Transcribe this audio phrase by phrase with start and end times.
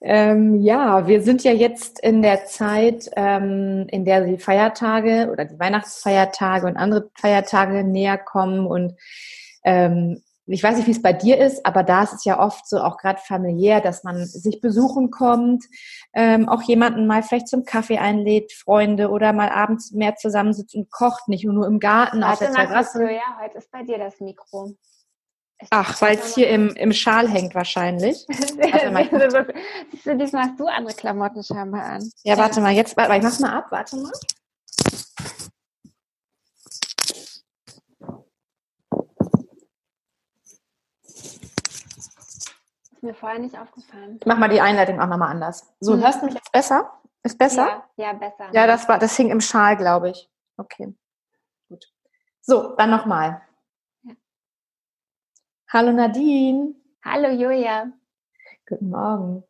[0.00, 5.44] Ähm, ja, wir sind ja jetzt in der Zeit, ähm, in der die Feiertage oder
[5.44, 8.66] die Weihnachtsfeiertage und andere Feiertage näher kommen.
[8.66, 8.94] Und
[9.64, 12.68] ähm, ich weiß nicht, wie es bei dir ist, aber da ist es ja oft
[12.68, 15.64] so, auch gerade familiär, dass man sich besuchen kommt,
[16.12, 20.90] ähm, auch jemanden mal vielleicht zum Kaffee einlädt, Freunde oder mal abends mehr zusammensitzt und
[20.90, 23.10] kocht, nicht nur im Garten, Warte, auf der Terrasse.
[23.10, 24.74] Ja, heute ist bei dir das Mikro.
[25.70, 28.26] Ach, weil es hier im, im Schal hängt wahrscheinlich.
[28.28, 32.10] warte mal, diesmal hast du andere Klamotten scheinbar an.
[32.22, 34.12] Ja, warte mal, jetzt, warte, ich mach's mal ab, warte mal.
[42.92, 44.18] Ist mir vorher nicht aufgefallen.
[44.20, 45.72] Ich mach mal die Einleitung auch nochmal anders.
[45.80, 46.02] So, hm.
[46.02, 47.00] hörst du mich jetzt besser?
[47.22, 47.84] Ist besser?
[47.96, 48.50] Ja, ja besser.
[48.52, 50.30] Ja, das war, das hing im Schal, glaube ich.
[50.56, 50.94] Okay.
[51.68, 51.86] Gut.
[52.42, 53.42] So, dann nochmal.
[55.74, 56.72] Hallo Nadine.
[57.04, 57.88] Hallo Julia.
[58.68, 59.42] Guten Morgen.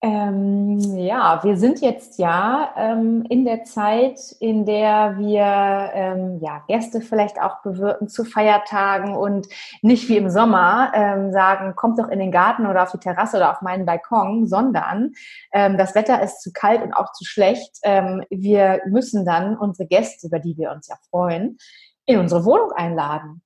[0.00, 6.62] Ähm, ja, wir sind jetzt ja ähm, in der Zeit, in der wir ähm, ja,
[6.68, 9.48] Gäste vielleicht auch bewirken zu Feiertagen und
[9.82, 13.38] nicht wie im Sommer ähm, sagen, kommt doch in den Garten oder auf die Terrasse
[13.38, 15.14] oder auf meinen Balkon, sondern
[15.52, 17.76] ähm, das Wetter ist zu kalt und auch zu schlecht.
[17.82, 21.58] Ähm, wir müssen dann unsere Gäste, über die wir uns ja freuen,
[22.06, 23.42] in unsere Wohnung einladen.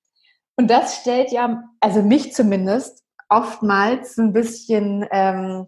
[0.56, 5.66] Und das stellt ja, also mich zumindest, oftmals ein bisschen, ähm,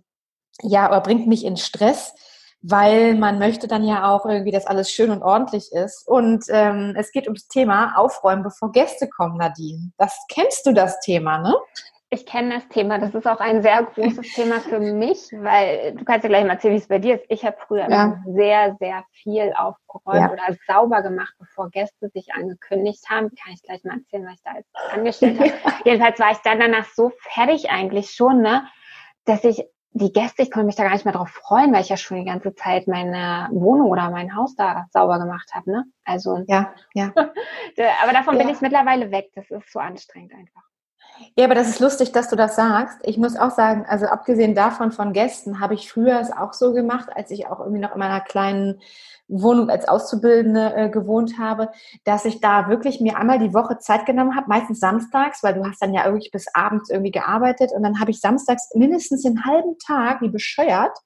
[0.63, 2.15] ja, oder bringt mich in Stress,
[2.63, 6.07] weil man möchte dann ja auch irgendwie, dass alles schön und ordentlich ist.
[6.07, 9.93] Und ähm, es geht ums Thema Aufräumen, bevor Gäste kommen, Nadine.
[9.99, 11.55] Das kennst du das Thema, ne?
[12.09, 12.99] Ich kenne das Thema.
[12.99, 16.53] Das ist auch ein sehr großes Thema für mich, weil du kannst ja gleich mal
[16.53, 17.25] erzählen, wie es bei dir ist.
[17.29, 18.23] Ich habe früher ja.
[18.27, 20.31] sehr, sehr viel aufgeräumt ja.
[20.31, 23.31] oder sauber gemacht, bevor Gäste sich angekündigt haben.
[23.35, 25.75] Kann ich gleich mal erzählen, was ich da jetzt angestellt habe.
[25.85, 28.67] Jedenfalls war ich dann danach so fertig eigentlich schon, ne,
[29.25, 31.89] dass ich die Gäste, ich konnte mich da gar nicht mehr drauf freuen, weil ich
[31.89, 35.71] ja schon die ganze Zeit meine Wohnung oder mein Haus da sauber gemacht habe.
[35.71, 35.85] Ne?
[36.05, 37.13] Also ja, ja.
[38.03, 39.31] aber davon bin ich mittlerweile weg.
[39.35, 40.63] Das ist so anstrengend einfach.
[41.37, 42.99] Ja, aber das ist lustig, dass du das sagst.
[43.03, 46.73] Ich muss auch sagen, also abgesehen davon von Gästen, habe ich früher es auch so
[46.73, 48.81] gemacht, als ich auch irgendwie noch in meiner kleinen
[49.29, 51.71] Wohnung als Auszubildende äh, gewohnt habe,
[52.05, 55.65] dass ich da wirklich mir einmal die Woche Zeit genommen habe, meistens samstags, weil du
[55.65, 59.45] hast dann ja irgendwie bis abends irgendwie gearbeitet und dann habe ich samstags mindestens den
[59.45, 60.97] halben Tag, wie bescheuert,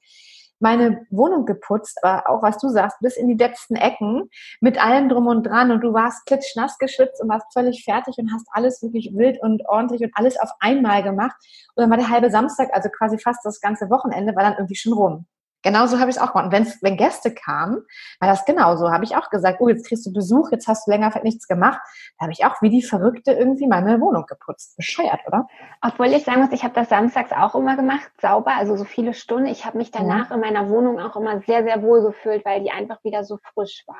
[0.60, 4.28] meine Wohnung geputzt, aber auch was du sagst, bis in die letzten Ecken
[4.60, 8.32] mit allem drum und dran und du warst klitschnass geschwitzt und warst völlig fertig und
[8.32, 11.36] hast alles wirklich wild und ordentlich und alles auf einmal gemacht.
[11.74, 14.76] Und dann war der halbe Samstag, also quasi fast das ganze Wochenende, war dann irgendwie
[14.76, 15.26] schon rum.
[15.62, 16.46] Genauso habe ich es auch gemacht.
[16.46, 17.82] Und wenn, wenn Gäste kamen,
[18.18, 18.90] war das genauso.
[18.90, 21.80] Habe ich auch gesagt, oh, jetzt kriegst du Besuch, jetzt hast du länger nichts gemacht.
[22.18, 24.76] Da habe ich auch wie die Verrückte irgendwie meine Wohnung geputzt.
[24.76, 25.46] Bescheuert, oder?
[25.82, 29.14] Obwohl ich sagen muss, ich habe das samstags auch immer gemacht, sauber, also so viele
[29.14, 29.46] Stunden.
[29.46, 30.34] Ich habe mich danach ja.
[30.34, 33.84] in meiner Wohnung auch immer sehr, sehr wohl gefühlt, weil die einfach wieder so frisch
[33.86, 33.98] war.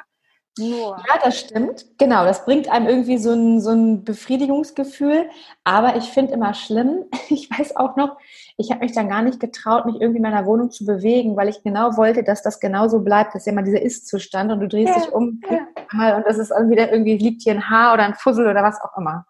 [0.59, 0.97] Nur.
[1.09, 1.87] Ja, das stimmt.
[1.99, 5.31] Genau, das bringt einem irgendwie so ein, so ein Befriedigungsgefühl.
[5.65, 8.17] Aber ich finde immer schlimm, ich weiß auch noch,
[8.57, 11.49] ich habe mich dann gar nicht getraut, mich irgendwie in meiner Wohnung zu bewegen, weil
[11.49, 13.35] ich genau wollte, dass das genauso bleibt.
[13.35, 16.17] Das ist ja immer dieser Ist-Zustand und du drehst ja, dich um ja.
[16.17, 18.97] und das ist irgendwie, irgendwie liegt hier ein Haar oder ein Fussel oder was auch
[18.99, 19.25] immer.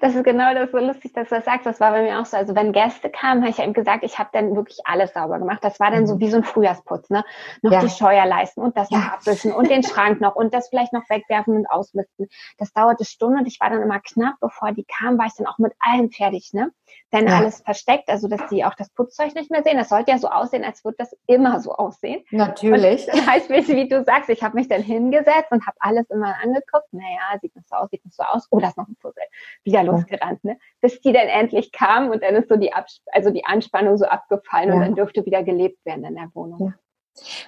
[0.00, 1.66] Das ist genau das so lustig, dass du das sagst.
[1.66, 2.36] Das war bei mir auch so.
[2.36, 5.38] Also wenn Gäste kamen, habe ich ja eben gesagt, ich habe dann wirklich alles sauber
[5.38, 5.62] gemacht.
[5.62, 6.20] Das war dann so mhm.
[6.20, 7.24] wie so ein Frühjahrsputz, ne?
[7.62, 7.80] Noch ja.
[7.80, 8.98] die Scheuerleisten und das ja.
[8.98, 12.28] noch abwischen und den Schrank noch und das vielleicht noch wegwerfen und ausmisten.
[12.58, 15.46] Das dauerte Stunden und ich war dann immer knapp, bevor die kamen, war ich dann
[15.46, 16.72] auch mit allem fertig, ne?
[17.10, 17.38] Dann ja.
[17.38, 19.76] alles versteckt, also dass die auch das Putzzeug nicht mehr sehen.
[19.76, 22.24] Das sollte ja so aussehen, als würde das immer so aussehen.
[22.30, 23.06] Natürlich.
[23.08, 26.34] Und das heißt, wie du sagst, ich habe mich dann hingesetzt und habe alles immer
[26.42, 26.92] angeguckt.
[26.92, 28.46] Naja, sieht das so aus, sieht das so aus.
[28.50, 29.24] Oh, das ist noch ein Puzzle
[29.64, 30.58] wieder losgerannt, ne?
[30.80, 34.04] Bis die dann endlich kam und dann ist so die, Abs also die Anspannung so
[34.04, 34.74] abgefallen ja.
[34.74, 36.68] und dann dürfte wieder gelebt werden in der Wohnung.
[36.68, 36.74] Ja.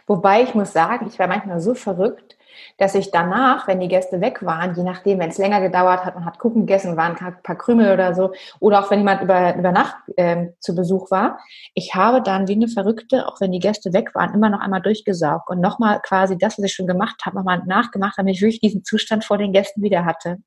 [0.07, 2.37] Wobei ich muss sagen, ich war manchmal so verrückt,
[2.79, 6.15] dass ich danach, wenn die Gäste weg waren, je nachdem, wenn es länger gedauert hat,
[6.15, 9.57] man hat Kuchen gegessen, waren ein paar Krümel oder so, oder auch wenn jemand über,
[9.57, 11.39] über Nacht ähm, zu Besuch war,
[11.75, 14.83] ich habe dann wie eine Verrückte, auch wenn die Gäste weg waren, immer noch einmal
[14.83, 18.61] durchgesaugt und nochmal quasi das, was ich schon gemacht habe, nochmal nachgemacht, damit ich wirklich
[18.61, 20.39] diesen Zustand vor den Gästen wieder hatte.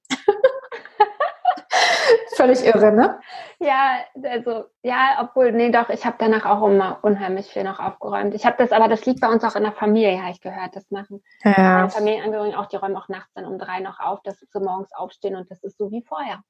[2.36, 3.20] Völlig irre, ne?
[3.60, 8.34] Ja, also, ja, obwohl, nee, doch, ich habe danach auch immer unheimlich viel noch aufgeräumt.
[8.34, 10.76] Ich habe das, aber das liegt bei uns auch in der Familie, habe ich gehört,
[10.76, 11.52] das machen ja.
[11.52, 14.94] meine Familienangehörigen auch, die räumen auch nachts dann um drei noch auf, dass sie morgens
[14.94, 16.42] aufstehen und das ist so wie vorher.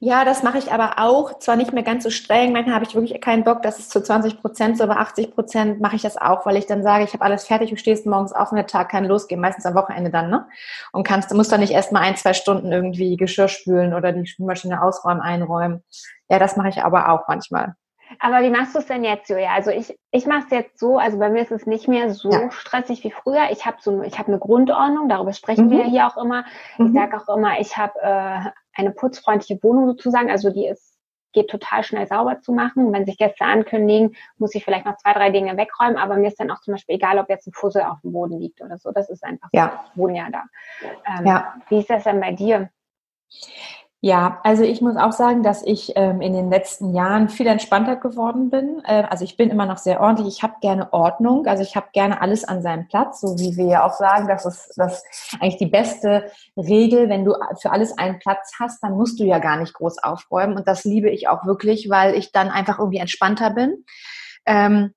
[0.00, 2.94] Ja, das mache ich aber auch, zwar nicht mehr ganz so streng, manchmal habe ich
[2.94, 6.16] wirklich keinen Bock, das ist zu 20 Prozent, so bei 80 Prozent mache ich das
[6.16, 8.66] auch, weil ich dann sage, ich habe alles fertig, du stehst morgens auf und der
[8.66, 10.46] Tag kann losgehen, meistens am Wochenende dann, ne?
[10.92, 14.12] Und kannst, du musst dann nicht erst mal ein, zwei Stunden irgendwie Geschirr spülen oder
[14.12, 15.82] die Spülmaschine ausräumen, einräumen.
[16.28, 17.74] Ja, das mache ich aber auch manchmal.
[18.18, 19.52] Aber wie machst du es denn jetzt, Julia?
[19.54, 22.30] Also ich, ich mache es jetzt so, also bei mir ist es nicht mehr so
[22.30, 22.50] ja.
[22.50, 23.50] stressig wie früher.
[23.50, 25.70] Ich habe so, ich habe eine Grundordnung, darüber sprechen mhm.
[25.70, 26.44] wir hier auch immer.
[26.78, 26.86] Mhm.
[26.86, 30.92] Ich sage auch immer, ich habe äh, eine putzfreundliche Wohnung sozusagen, also die ist
[31.32, 32.92] geht total schnell sauber zu machen.
[32.92, 36.38] Wenn sich Gäste ankündigen, muss ich vielleicht noch zwei, drei Dinge wegräumen, aber mir ist
[36.38, 38.92] dann auch zum Beispiel egal, ob jetzt ein Fussel auf dem Boden liegt oder so.
[38.92, 39.58] Das ist einfach so.
[39.58, 39.84] Ja.
[39.90, 40.44] Ich wohne ja da.
[41.06, 41.54] Ähm, ja.
[41.68, 42.70] Wie ist das denn bei dir?
[44.04, 47.94] Ja, also ich muss auch sagen, dass ich ähm, in den letzten Jahren viel entspannter
[47.94, 48.82] geworden bin.
[48.84, 50.38] Äh, also ich bin immer noch sehr ordentlich.
[50.38, 51.46] Ich habe gerne Ordnung.
[51.46, 54.44] Also ich habe gerne alles an seinem Platz, so wie wir ja auch sagen, das
[54.44, 55.04] ist das
[55.38, 57.08] eigentlich die beste Regel.
[57.08, 60.56] Wenn du für alles einen Platz hast, dann musst du ja gar nicht groß aufräumen.
[60.56, 63.84] Und das liebe ich auch wirklich, weil ich dann einfach irgendwie entspannter bin.
[64.46, 64.94] Ähm,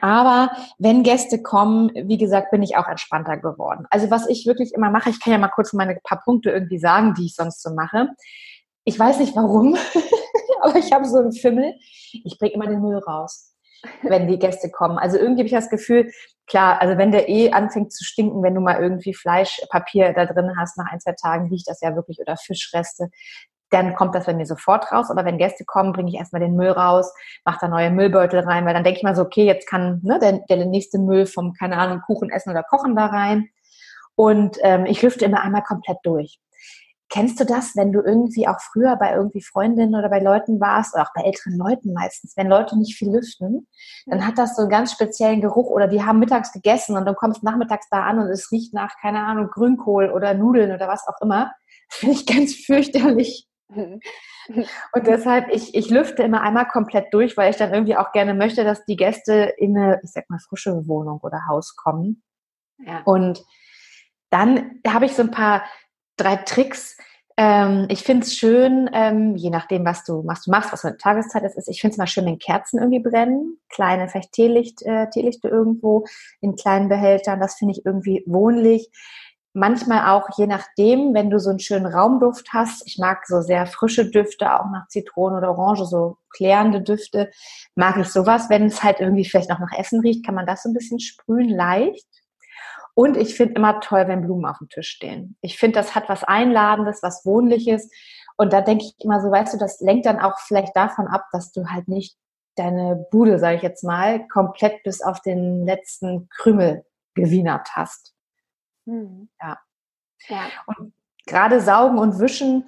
[0.00, 3.86] aber wenn Gäste kommen, wie gesagt, bin ich auch entspannter geworden.
[3.90, 6.78] Also was ich wirklich immer mache, ich kann ja mal kurz meine paar Punkte irgendwie
[6.78, 8.08] sagen, die ich sonst so mache.
[8.84, 9.76] Ich weiß nicht warum,
[10.60, 11.74] aber ich habe so einen Fimmel.
[12.24, 13.54] Ich bringe immer den Müll raus,
[14.02, 14.98] wenn die Gäste kommen.
[14.98, 16.10] Also irgendwie habe ich das Gefühl,
[16.46, 20.52] klar, also wenn der eh anfängt zu stinken, wenn du mal irgendwie Fleischpapier da drin
[20.58, 23.08] hast, nach ein, zwei Tagen riecht das ja wirklich oder Fischreste,
[23.74, 25.10] dann kommt das bei mir sofort raus.
[25.10, 27.12] Aber wenn Gäste kommen, bringe ich erstmal den Müll raus,
[27.44, 30.18] mache da neue Müllbeutel rein, weil dann denke ich mal so, okay, jetzt kann ne,
[30.18, 33.48] der, der nächste Müll vom, keine Ahnung, Kuchen essen oder kochen da rein.
[34.14, 36.38] Und ähm, ich lüfte immer einmal komplett durch.
[37.10, 40.94] Kennst du das, wenn du irgendwie auch früher bei irgendwie Freundinnen oder bei Leuten warst,
[40.94, 43.68] oder auch bei älteren Leuten meistens, wenn Leute nicht viel lüften,
[44.06, 47.14] dann hat das so einen ganz speziellen Geruch oder die haben mittags gegessen und dann
[47.14, 51.06] kommst nachmittags da an und es riecht nach, keine Ahnung, Grünkohl oder Nudeln oder was
[51.06, 51.52] auch immer.
[51.88, 53.46] Finde ich ganz fürchterlich.
[53.68, 58.34] Und deshalb, ich, ich lüfte immer einmal komplett durch, weil ich dann irgendwie auch gerne
[58.34, 62.22] möchte, dass die Gäste in eine, ich sag mal, frische Wohnung oder Haus kommen.
[62.78, 63.02] Ja.
[63.04, 63.42] Und
[64.30, 65.64] dann habe ich so ein paar,
[66.16, 66.96] drei Tricks.
[67.36, 70.88] Ähm, ich finde es schön, ähm, je nachdem, was du, was du machst, was für
[70.88, 71.68] eine Tageszeit es ist.
[71.68, 73.58] Ich finde es mal schön, wenn Kerzen irgendwie brennen.
[73.68, 76.04] Kleine, vielleicht Teelicht, äh, Teelichte irgendwo
[76.40, 77.40] in kleinen Behältern.
[77.40, 78.88] Das finde ich irgendwie wohnlich
[79.54, 82.86] manchmal auch je nachdem, wenn du so einen schönen Raumduft hast.
[82.86, 87.30] Ich mag so sehr frische Düfte, auch nach Zitrone oder Orange, so klärende Düfte.
[87.74, 88.50] Mag ich sowas.
[88.50, 90.98] Wenn es halt irgendwie vielleicht noch nach Essen riecht, kann man das so ein bisschen
[91.00, 92.06] sprühen, leicht.
[92.94, 95.36] Und ich finde immer toll, wenn Blumen auf dem Tisch stehen.
[95.40, 97.90] Ich finde, das hat was Einladendes, was Wohnliches.
[98.36, 101.24] Und da denke ich immer so, weißt du, das lenkt dann auch vielleicht davon ab,
[101.32, 102.16] dass du halt nicht
[102.56, 106.84] deine Bude, sage ich jetzt mal, komplett bis auf den letzten Krümel
[107.14, 108.13] gewienert hast.
[108.86, 109.28] Mhm.
[109.40, 109.58] Ja.
[110.28, 110.42] ja.
[110.66, 110.92] Und
[111.26, 112.64] gerade saugen und wischen,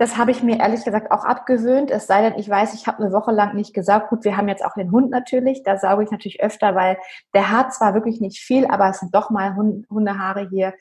[0.00, 1.90] das habe ich mir ehrlich gesagt auch abgewöhnt.
[1.90, 4.08] Es sei denn, ich weiß, ich habe eine Woche lang nicht gesaugt.
[4.08, 5.62] Gut, wir haben jetzt auch den Hund natürlich.
[5.62, 6.96] Da sauge ich natürlich öfter, weil
[7.34, 10.72] der hat zwar wirklich nicht viel, aber es sind doch mal Hundehaare hier.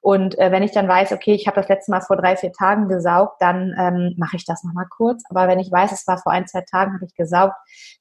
[0.00, 2.52] Und äh, wenn ich dann weiß, okay, ich habe das letzte Mal vor drei, vier
[2.52, 5.24] Tagen gesaugt, dann ähm, mache ich das nochmal kurz.
[5.28, 7.56] Aber wenn ich weiß, es war vor ein, zwei Tagen, habe ich gesaugt,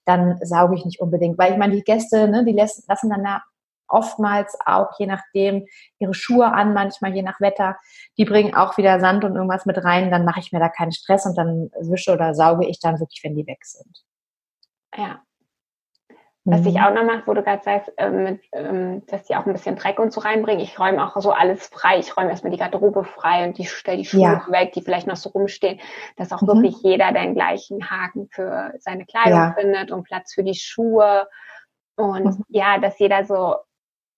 [0.06, 1.40] dann sauge ich nicht unbedingt.
[1.40, 3.24] Weil ich meine, die Gäste, ne, die lassen, lassen dann
[3.88, 5.66] oftmals auch, je nachdem,
[6.00, 7.78] ihre Schuhe an, manchmal je nach Wetter.
[8.18, 10.12] Die bringen auch wieder Sand und irgendwas mit rein.
[10.12, 13.22] Dann mache ich mir da keinen Stress und dann wische oder sauge ich dann wirklich,
[13.24, 14.04] wenn die weg sind.
[14.96, 15.22] Ja.
[16.50, 16.82] Was ich mhm.
[16.82, 20.00] auch noch mache, wo du gerade sagst, ähm, ähm, dass die auch ein bisschen Dreck
[20.00, 20.64] und so reinbringen.
[20.64, 22.00] Ich räume auch so alles frei.
[22.00, 24.46] Ich räume erstmal die Garderobe frei und die stelle die Schuhe ja.
[24.48, 25.82] weg, die vielleicht noch so rumstehen,
[26.16, 26.48] dass auch mhm.
[26.48, 29.56] wirklich jeder den gleichen Haken für seine Kleidung ja.
[29.60, 31.28] findet und Platz für die Schuhe.
[31.98, 32.46] Und mhm.
[32.48, 33.56] ja, dass jeder so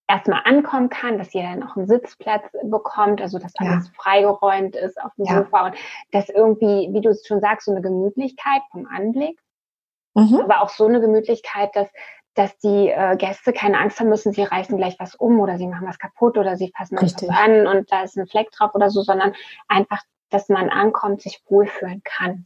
[0.10, 3.94] erstmal ankommen kann, dass jeder noch einen Sitzplatz bekommt, also dass alles ja.
[3.96, 5.38] freigeräumt ist auf dem ja.
[5.38, 5.76] Sofa und
[6.12, 9.40] dass irgendwie, wie du es schon sagst, so eine Gemütlichkeit vom Anblick,
[10.16, 10.42] mhm.
[10.42, 11.90] aber auch so eine Gemütlichkeit, dass
[12.36, 15.68] dass die äh, Gäste keine Angst haben müssen, sie reißen gleich was um oder sie
[15.68, 17.28] machen was kaputt oder sie fassen Richtig.
[17.28, 19.34] was an und da ist ein Fleck drauf oder so, sondern
[19.68, 22.46] einfach, dass man ankommt, sich wohlfühlen kann.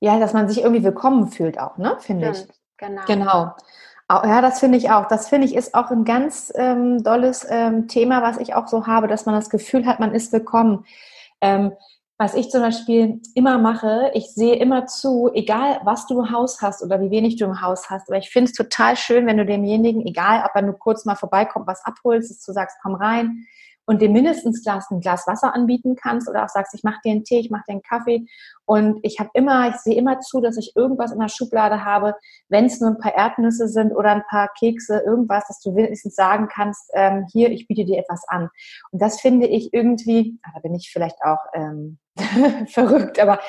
[0.00, 2.46] Ja, dass man sich irgendwie willkommen fühlt auch, ne, finde ich.
[2.76, 3.02] Genau.
[3.06, 3.54] Genau.
[4.10, 5.06] Ja, das finde ich auch.
[5.06, 8.88] Das finde ich ist auch ein ganz ähm, dolles ähm, Thema, was ich auch so
[8.88, 10.84] habe, dass man das Gefühl hat, man ist willkommen.
[11.40, 11.72] Ähm,
[12.18, 16.60] was ich zum Beispiel immer mache, ich sehe immer zu, egal was du im Haus
[16.60, 19.38] hast oder wie wenig du im Haus hast, aber ich finde es total schön, wenn
[19.38, 22.96] du demjenigen, egal ob er nur kurz mal vorbeikommt, was abholst, dass du sagst, komm
[22.96, 23.46] rein
[23.90, 27.10] und dem mindestens Glas, ein Glas Wasser anbieten kannst oder auch sagst, ich mache dir
[27.10, 28.24] einen Tee, ich mache dir einen Kaffee
[28.64, 32.14] und ich habe immer, ich sehe immer zu, dass ich irgendwas in der Schublade habe,
[32.48, 36.14] wenn es nur ein paar Erdnüsse sind oder ein paar Kekse, irgendwas, dass du wenigstens
[36.14, 38.48] sagen kannst, ähm, hier, ich biete dir etwas an.
[38.92, 41.98] Und das finde ich irgendwie, ah, da bin ich vielleicht auch ähm,
[42.68, 43.40] verrückt, aber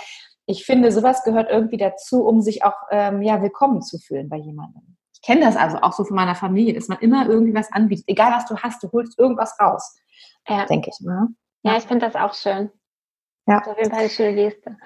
[0.48, 4.38] ich finde, sowas gehört irgendwie dazu, um sich auch ähm, ja, willkommen zu fühlen bei
[4.38, 4.98] jemandem.
[5.14, 8.06] Ich kenne das also auch so von meiner Familie, dass man immer irgendwie was anbietet.
[8.08, 9.96] Egal was du hast, du holst irgendwas raus.
[10.48, 10.66] Ja.
[10.66, 11.28] Denke ich mal.
[11.64, 12.72] Ja, ich finde das auch schön.
[13.48, 13.60] Ja.
[13.60, 14.78] Das ist auf jeden Fall eine schöne Geste.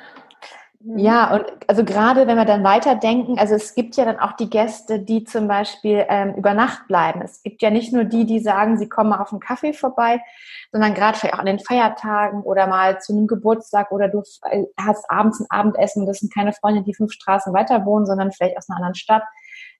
[0.85, 0.99] Mhm.
[0.99, 4.49] Ja, und also gerade wenn wir dann weiterdenken, also es gibt ja dann auch die
[4.49, 7.21] Gäste, die zum Beispiel ähm, über Nacht bleiben.
[7.21, 10.21] Es gibt ja nicht nur die, die sagen, sie kommen mal auf einen Kaffee vorbei,
[10.71, 14.21] sondern gerade vielleicht auch an den Feiertagen oder mal zu einem Geburtstag oder du
[14.77, 18.57] hast abends ein Abendessen, das sind keine Freunde, die fünf Straßen weiter wohnen, sondern vielleicht
[18.57, 19.23] aus einer anderen Stadt.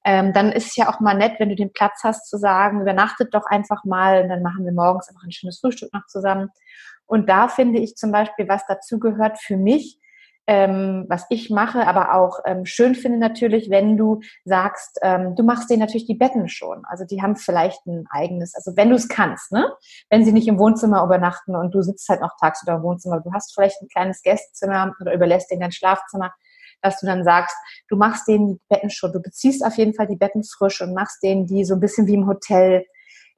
[0.06, 2.82] Ähm, dann ist es ja auch mal nett, wenn du den Platz hast, zu sagen,
[2.82, 6.50] übernachtet doch einfach mal und dann machen wir morgens einfach ein schönes Frühstück noch zusammen.
[7.08, 10.00] Und da finde ich zum Beispiel, was dazu gehört für mich,
[10.48, 15.44] ähm, was ich mache, aber auch ähm, schön finde natürlich, wenn du sagst, ähm, du
[15.44, 16.84] machst denen natürlich die Betten schon.
[16.86, 19.72] Also die haben vielleicht ein eigenes, also wenn du es kannst, ne?
[20.10, 23.34] Wenn sie nicht im Wohnzimmer übernachten und du sitzt halt noch tagsüber im Wohnzimmer, du
[23.34, 26.32] hast vielleicht ein kleines Gästezimmer oder überlässt denen dein Schlafzimmer,
[26.82, 27.56] dass du dann sagst,
[27.90, 30.94] du machst denen die Betten schon, du beziehst auf jeden Fall die Betten frisch und
[30.94, 32.86] machst denen die so ein bisschen wie im Hotel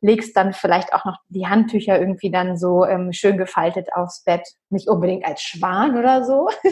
[0.01, 4.47] legst dann vielleicht auch noch die Handtücher irgendwie dann so ähm, schön gefaltet aufs Bett.
[4.69, 6.47] Nicht unbedingt als Schwan oder so,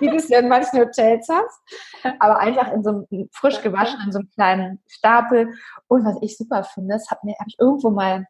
[0.00, 4.00] wie du es ja in manchen Hotels hast, aber einfach in so einem frisch gewaschen,
[4.04, 5.54] in so einem kleinen Stapel.
[5.88, 8.26] Und was ich super finde, das habe hab ich irgendwo mal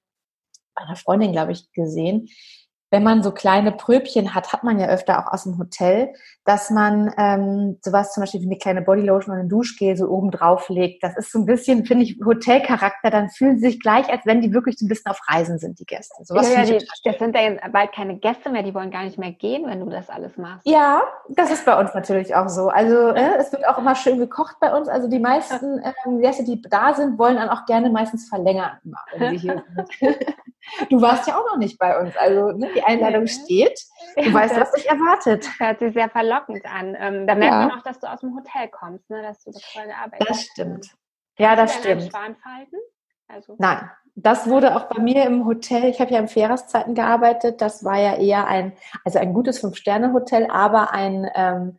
[0.75, 2.29] bei einer Freundin, glaube ich, gesehen,
[2.91, 6.13] wenn man so kleine Pröbchen hat, hat man ja öfter auch aus dem Hotel,
[6.45, 10.33] dass man ähm, sowas zum Beispiel wie eine kleine Bodylotion oder ein Duschgel so oben
[10.33, 11.05] drauf legt.
[11.05, 13.11] Das ist so ein bisschen, finde ich, Hotelcharakter.
[13.11, 15.79] Dann fühlen sie sich gleich, als wenn die wirklich so ein bisschen auf Reisen sind,
[15.79, 16.25] die Gäste.
[16.25, 19.05] Sowas ja, ja, die, das sind ja jetzt bald keine Gäste mehr, die wollen gar
[19.05, 20.67] nicht mehr gehen, wenn du das alles machst.
[20.67, 22.69] Ja, das ist bei uns natürlich auch so.
[22.69, 24.89] Also äh, es wird auch immer schön gekocht bei uns.
[24.89, 28.73] Also die meisten ähm, Gäste, die da sind, wollen dann auch gerne meistens verlängern,
[29.17, 29.63] wenn sie hier
[30.01, 30.17] sind.
[30.89, 32.17] Du warst ja auch noch nicht bei uns.
[32.17, 33.79] Also ne, die Einladung steht.
[34.17, 35.49] Du weißt, was dich erwartet.
[35.59, 36.97] Hört sich sehr verlockend an.
[36.99, 37.67] Ähm, da merkt ja.
[37.67, 40.31] man auch, dass du aus dem Hotel kommst, ne, dass du das voll gearbeitet hast.
[40.31, 40.95] Das stimmt.
[41.39, 42.11] Ja, das stimmt.
[43.29, 43.55] Also.
[43.59, 45.85] Nein, das wurde auch bei mir im Hotel.
[45.85, 47.61] Ich habe ja im Feriaszeiten gearbeitet.
[47.61, 48.73] Das war ja eher ein,
[49.05, 51.79] also ein gutes Fünf-Sterne-Hotel, aber ein ähm,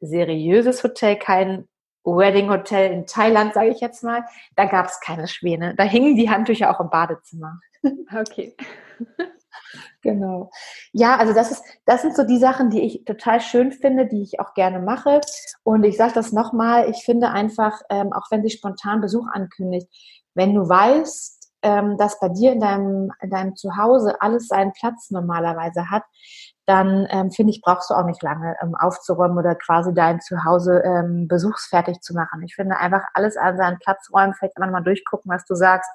[0.00, 1.68] seriöses Hotel, kein
[2.04, 4.24] Wedding Hotel in Thailand, sage ich jetzt mal.
[4.56, 5.74] Da gab es keine Schwäne.
[5.76, 7.60] Da hingen die Handtücher auch im Badezimmer.
[8.14, 8.54] Okay.
[10.02, 10.50] genau.
[10.92, 14.22] Ja, also das ist, das sind so die Sachen, die ich total schön finde, die
[14.22, 15.20] ich auch gerne mache.
[15.62, 19.88] Und ich sage das nochmal, ich finde einfach, ähm, auch wenn sich spontan Besuch ankündigt,
[20.34, 25.10] wenn du weißt, ähm, dass bei dir in deinem, in deinem Zuhause alles seinen Platz
[25.10, 26.04] normalerweise hat,
[26.66, 30.82] dann ähm, finde ich, brauchst du auch nicht lange ähm, aufzuräumen oder quasi dein Zuhause
[30.84, 32.42] ähm, besuchsfertig zu machen.
[32.44, 35.90] Ich finde einfach alles an seinen Platz räumen, vielleicht einfach mal durchgucken, was du sagst,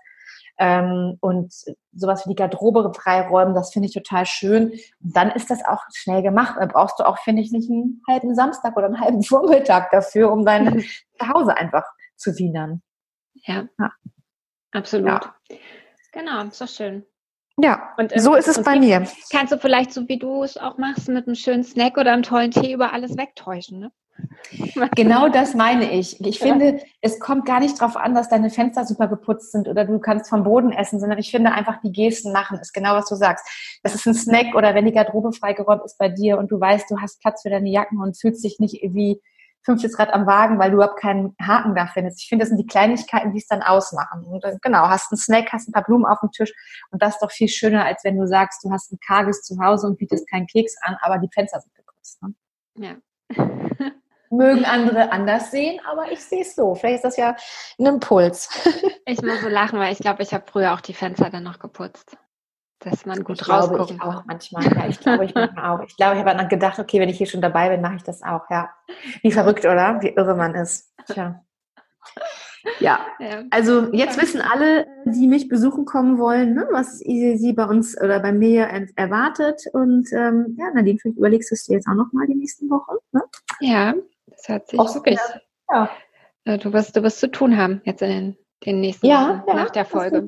[0.57, 1.53] ähm, und
[1.93, 4.71] sowas wie die Garderobe freiräumen, das finde ich total schön.
[4.71, 6.55] Und dann ist das auch schnell gemacht.
[6.59, 10.31] Da brauchst du auch, finde ich, nicht einen halben Samstag oder einen halben Vormittag dafür,
[10.31, 10.83] um dein
[11.19, 11.83] Zuhause einfach
[12.15, 12.81] zu wienern.
[13.33, 13.91] Ja, ja.
[14.75, 15.07] Absolut.
[15.07, 15.35] Ja.
[16.11, 17.05] Genau, ist doch schön.
[17.57, 19.07] Ja, und ähm, so ist es bei mir.
[19.31, 22.23] Kannst du vielleicht, so wie du es auch machst, mit einem schönen Snack oder einem
[22.23, 23.91] tollen Tee über alles wegtäuschen, ne?
[24.95, 26.19] Genau das meine ich.
[26.21, 29.85] Ich finde, es kommt gar nicht darauf an, dass deine Fenster super geputzt sind oder
[29.85, 33.09] du kannst vom Boden essen, sondern ich finde einfach, die Gesten machen ist genau, was
[33.09, 33.45] du sagst.
[33.83, 36.89] Das ist ein Snack oder wenn die Garderobe freigeräumt ist bei dir und du weißt,
[36.89, 39.21] du hast Platz für deine Jacken und fühlst dich nicht wie
[39.65, 42.21] fünftes Rad am Wagen, weil du überhaupt keinen Haken da findest.
[42.21, 44.23] Ich finde, das sind die Kleinigkeiten, die es dann ausmachen.
[44.23, 46.53] Und äh, genau, hast einen Snack, hast ein paar Blumen auf dem Tisch
[46.91, 49.87] und das ist doch viel schöner, als wenn du sagst, du hast ein karges Zuhause
[49.87, 52.21] und bietest keinen Keks an, aber die Fenster sind geputzt.
[52.21, 52.33] Ne?
[52.75, 52.95] Ja.
[54.29, 56.75] mögen andere anders sehen, aber ich sehe es so.
[56.75, 57.35] Vielleicht ist das ja
[57.79, 58.49] ein Impuls.
[59.05, 61.59] ich muss so lachen, weil ich glaube, ich habe früher auch die Fenster dann noch
[61.59, 62.17] geputzt.
[62.79, 64.63] Dass man gut ich rausgucken glaube, ich auch manchmal.
[64.65, 65.83] Ja, ich glaube, ich manchmal auch.
[65.87, 68.03] Ich glaube, ich habe dann gedacht, okay, wenn ich hier schon dabei bin, mache ich
[68.03, 68.49] das auch.
[68.49, 68.69] Ja,
[69.21, 70.01] wie verrückt, oder?
[70.01, 70.93] Wie irre man ist.
[71.07, 71.41] Tja.
[72.79, 72.99] Ja.
[73.19, 73.43] ja.
[73.51, 78.19] also jetzt wissen alle, die mich besuchen kommen wollen, ne, was sie bei uns oder
[78.19, 79.61] bei mir erwartet.
[79.73, 82.95] Und ähm, ja, Nadine, vielleicht überlegst du es dir jetzt auch nochmal die nächsten Wochen.
[83.11, 83.21] Ne?
[83.59, 83.93] Ja,
[84.27, 85.19] das hat sich Auch wirklich.
[85.69, 85.89] Ja.
[86.45, 89.69] Du wirst, du wirst zu tun haben jetzt in den, den nächsten ja, ja, nach
[89.69, 90.27] der Folge.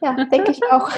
[0.00, 0.90] Ja, denke ich auch.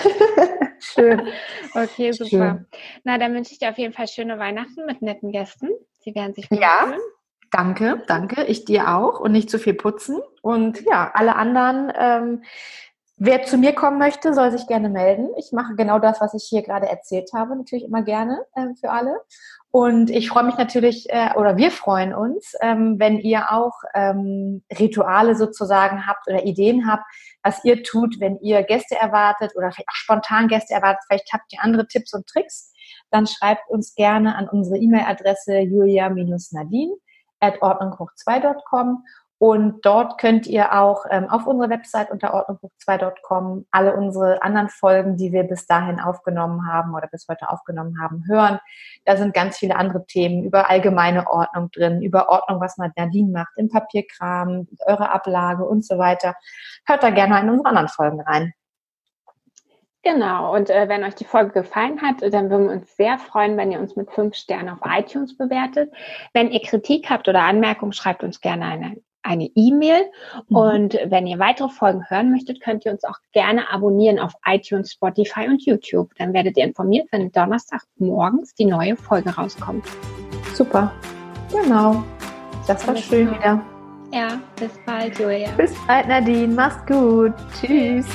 [0.78, 1.28] Schön.
[1.74, 2.28] Okay, super.
[2.28, 2.66] Schön.
[3.04, 5.70] Na, dann wünsche ich dir auf jeden Fall schöne Weihnachten mit netten Gästen.
[6.00, 6.94] Sie werden sich ja.
[7.50, 8.44] Danke, danke.
[8.44, 10.20] Ich dir auch und nicht zu viel putzen.
[10.42, 12.42] Und ja, alle anderen ähm,
[13.26, 15.30] Wer zu mir kommen möchte, soll sich gerne melden.
[15.38, 18.90] Ich mache genau das, was ich hier gerade erzählt habe, natürlich immer gerne äh, für
[18.90, 19.18] alle.
[19.70, 24.62] Und ich freue mich natürlich, äh, oder wir freuen uns, ähm, wenn ihr auch ähm,
[24.78, 27.04] Rituale sozusagen habt oder Ideen habt,
[27.42, 31.04] was ihr tut, wenn ihr Gäste erwartet oder vielleicht auch spontan Gäste erwartet.
[31.08, 32.74] Vielleicht habt ihr andere Tipps und Tricks.
[33.10, 36.94] Dann schreibt uns gerne an unsere E-Mail-Adresse julia-nadine
[37.40, 39.02] at ordnunghoch2.com
[39.44, 45.18] und dort könnt ihr auch ähm, auf unserer Website unter ordnungbuch2.com alle unsere anderen Folgen,
[45.18, 48.58] die wir bis dahin aufgenommen haben oder bis heute aufgenommen haben, hören.
[49.04, 53.52] Da sind ganz viele andere Themen über allgemeine Ordnung drin, über Ordnung, was Nadine macht,
[53.56, 56.36] im Papierkram, eure Ablage und so weiter.
[56.86, 58.54] Hört da gerne in unsere anderen Folgen rein.
[60.02, 63.58] Genau, und äh, wenn euch die Folge gefallen hat, dann würden wir uns sehr freuen,
[63.58, 65.92] wenn ihr uns mit fünf Sternen auf iTunes bewertet.
[66.32, 70.04] Wenn ihr Kritik habt oder Anmerkungen, schreibt uns gerne eine eine E-Mail.
[70.48, 70.56] Mhm.
[70.56, 74.92] Und wenn ihr weitere Folgen hören möchtet, könnt ihr uns auch gerne abonnieren auf iTunes,
[74.92, 76.10] Spotify und YouTube.
[76.18, 79.84] Dann werdet ihr informiert, wenn Donnerstag morgens die neue Folge rauskommt.
[80.54, 80.92] Super.
[81.50, 82.04] Genau.
[82.66, 83.60] Das war schön wieder.
[84.12, 85.50] Ja, bis bald, Julia.
[85.56, 86.54] Bis bald, Nadine.
[86.54, 87.32] Mach's gut.
[87.60, 88.06] Tschüss.